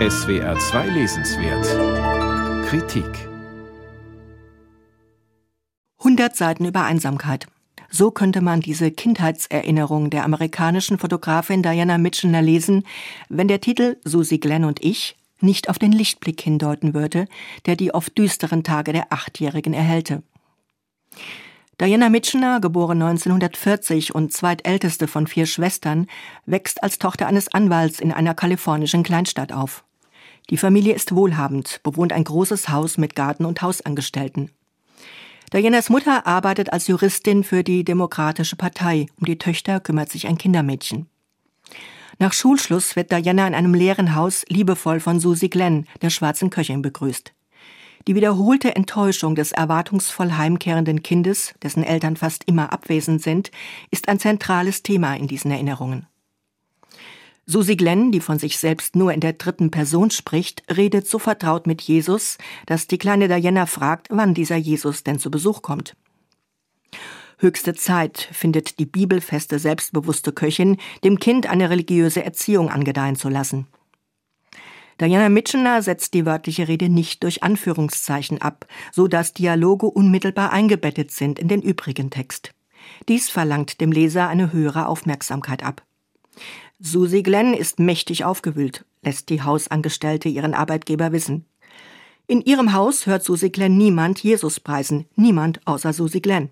[0.00, 3.28] SWR 2 Lesenswert Kritik
[5.98, 7.46] 100 Seiten über Einsamkeit.
[7.90, 12.82] So könnte man diese Kindheitserinnerung der amerikanischen Fotografin Diana Mitchener lesen,
[13.28, 17.28] wenn der Titel Susie Glenn und ich nicht auf den Lichtblick hindeuten würde,
[17.66, 20.24] der die oft düsteren Tage der Achtjährigen erhellte.
[21.80, 26.06] Diana Mitchener, geboren 1940 und zweitälteste von vier Schwestern,
[26.46, 29.83] wächst als Tochter eines Anwalts in einer kalifornischen Kleinstadt auf.
[30.50, 34.50] Die Familie ist wohlhabend, bewohnt ein großes Haus mit Garten und Hausangestellten.
[35.52, 39.06] Dianas Mutter arbeitet als Juristin für die Demokratische Partei.
[39.20, 41.06] Um die Töchter kümmert sich ein Kindermädchen.
[42.18, 46.82] Nach Schulschluss wird Diana in einem leeren Haus liebevoll von Susie Glenn, der schwarzen Köchin,
[46.82, 47.32] begrüßt.
[48.06, 53.50] Die wiederholte Enttäuschung des erwartungsvoll heimkehrenden Kindes, dessen Eltern fast immer abwesend sind,
[53.90, 56.06] ist ein zentrales Thema in diesen Erinnerungen.
[57.46, 61.66] Susie Glenn, die von sich selbst nur in der dritten Person spricht, redet so vertraut
[61.66, 65.94] mit Jesus, dass die kleine Diana fragt, wann dieser Jesus denn zu Besuch kommt.
[67.38, 73.66] Höchste Zeit findet die bibelfeste, selbstbewusste Köchin, dem Kind eine religiöse Erziehung angedeihen zu lassen.
[75.00, 81.10] Diana Mitchener setzt die wörtliche Rede nicht durch Anführungszeichen ab, so dass Dialoge unmittelbar eingebettet
[81.10, 82.54] sind in den übrigen Text.
[83.08, 85.82] Dies verlangt dem Leser eine höhere Aufmerksamkeit ab.
[86.80, 91.44] Susie Glenn ist mächtig aufgewühlt, lässt die Hausangestellte ihren Arbeitgeber wissen.
[92.26, 96.50] In ihrem Haus hört Susie Glenn niemand Jesus preisen, niemand außer Susie Glenn.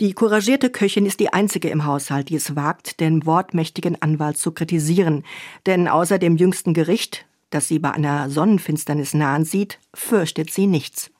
[0.00, 4.52] Die couragierte Köchin ist die einzige im Haushalt, die es wagt, den wortmächtigen Anwalt zu
[4.52, 5.24] kritisieren,
[5.66, 11.10] denn außer dem jüngsten Gericht, das sie bei einer Sonnenfinsternis nahen sieht, fürchtet sie nichts.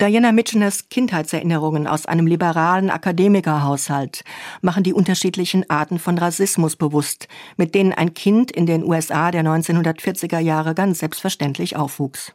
[0.00, 4.24] Diana Mitcheners Kindheitserinnerungen aus einem liberalen Akademikerhaushalt
[4.60, 9.44] machen die unterschiedlichen Arten von Rassismus bewusst, mit denen ein Kind in den USA der
[9.44, 12.32] 1940er Jahre ganz selbstverständlich aufwuchs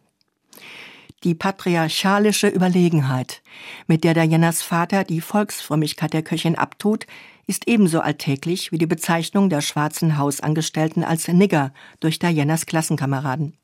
[1.23, 3.41] die patriarchalische Überlegenheit,
[3.87, 7.07] mit der Dianas Vater die Volksfrömmigkeit der Köchin abtut,
[7.47, 13.57] ist ebenso alltäglich wie die Bezeichnung der schwarzen Hausangestellten als Nigger durch Dianas Klassenkameraden.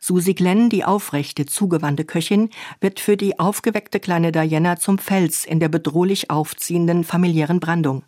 [0.00, 2.48] Susie Glenn, die aufrechte, zugewandte Köchin,
[2.80, 8.02] wird für die aufgeweckte kleine Diana zum Fels in der bedrohlich aufziehenden familiären Brandung.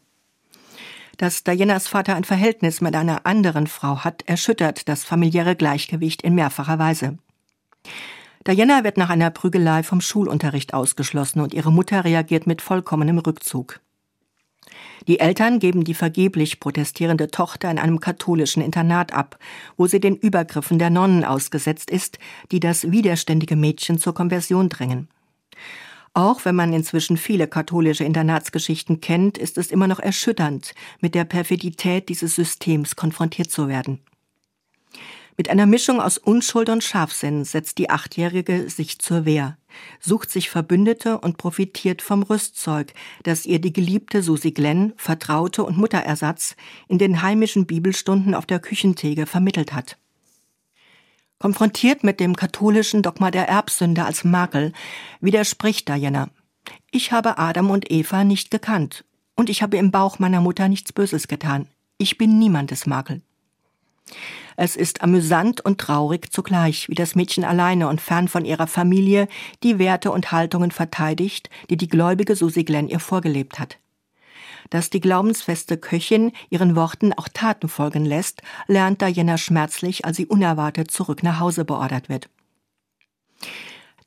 [1.18, 6.34] Dass Dianas Vater ein Verhältnis mit einer anderen Frau hat, erschüttert das familiäre Gleichgewicht in
[6.34, 7.18] mehrfacher Weise.
[8.46, 13.80] Diana wird nach einer Prügelei vom Schulunterricht ausgeschlossen und ihre Mutter reagiert mit vollkommenem Rückzug.
[15.08, 19.38] Die Eltern geben die vergeblich protestierende Tochter in einem katholischen Internat ab,
[19.76, 22.18] wo sie den Übergriffen der Nonnen ausgesetzt ist,
[22.50, 25.08] die das widerständige Mädchen zur Konversion drängen.
[26.14, 31.24] Auch wenn man inzwischen viele katholische Internatsgeschichten kennt, ist es immer noch erschütternd, mit der
[31.24, 34.00] Perfidität dieses Systems konfrontiert zu werden.
[35.36, 39.56] Mit einer Mischung aus Unschuld und Scharfsinn setzt die Achtjährige sich zur Wehr,
[39.98, 45.78] sucht sich Verbündete und profitiert vom Rüstzeug, das ihr die geliebte Susie Glenn, Vertraute und
[45.78, 46.54] Mutterersatz,
[46.86, 49.96] in den heimischen Bibelstunden auf der Küchentheke vermittelt hat.
[51.38, 54.72] Konfrontiert mit dem katholischen Dogma der Erbsünde als Makel,
[55.20, 56.28] widerspricht Diana.
[56.90, 59.04] Ich habe Adam und Eva nicht gekannt,
[59.34, 61.68] und ich habe im Bauch meiner Mutter nichts Böses getan.
[61.96, 63.22] Ich bin niemandes Makel.
[64.56, 69.28] Es ist amüsant und traurig zugleich, wie das Mädchen alleine und fern von ihrer Familie
[69.62, 73.78] die Werte und Haltungen verteidigt, die die gläubige Susie Glenn ihr vorgelebt hat.
[74.70, 80.26] Dass die glaubensfeste Köchin ihren Worten auch Taten folgen lässt, lernt Diana schmerzlich, als sie
[80.26, 82.28] unerwartet zurück nach Hause beordert wird.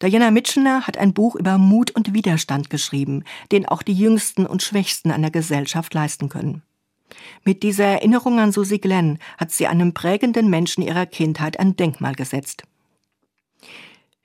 [0.02, 4.62] Diana Mitchener hat ein Buch über Mut und Widerstand geschrieben, den auch die Jüngsten und
[4.62, 6.64] Schwächsten einer Gesellschaft leisten können.
[7.44, 12.16] Mit dieser Erinnerung an Susie Glenn hat sie einem prägenden Menschen ihrer Kindheit ein Denkmal
[12.16, 12.64] gesetzt.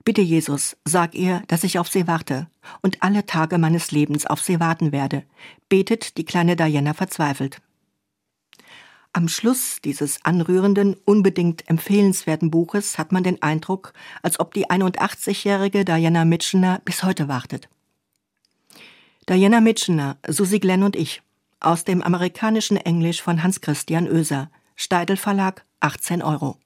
[0.04, 2.48] Bitte Jesus, sag ihr, dass ich auf sie warte
[2.80, 5.24] und alle Tage meines Lebens auf sie warten werde,
[5.68, 7.60] betet die kleine Diana verzweifelt.
[9.12, 15.84] Am Schluss dieses anrührenden, unbedingt empfehlenswerten Buches hat man den Eindruck, als ob die 81-jährige
[15.84, 17.68] Diana Mitchener bis heute wartet.
[19.28, 21.22] Diana Mitchener, Susie Glenn und ich
[21.60, 24.50] aus dem amerikanischen Englisch von Hans Christian Oeser.
[24.76, 26.60] Steidel Verlag, 18 Euro.